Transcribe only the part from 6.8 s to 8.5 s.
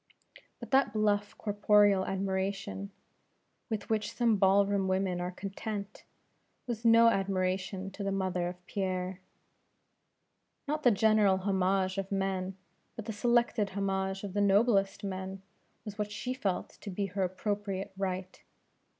no admiration to the mother